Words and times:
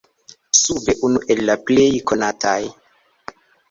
Sube 0.59 0.95
unu 1.09 1.23
el 1.35 1.43
la 1.51 1.59
plej 1.69 1.89
konataj. 2.09 2.61